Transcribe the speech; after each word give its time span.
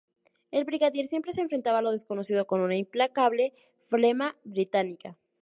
El 0.49 0.63
Brigadier 0.65 1.05
siempre 1.07 1.31
se 1.31 1.41
enfrentaba 1.41 1.77
a 1.77 1.81
lo 1.83 1.91
desconocido 1.91 2.47
con 2.47 2.61
una 2.61 2.75
implacable 2.75 3.53
flema 3.87 4.35
británica. 4.43 5.19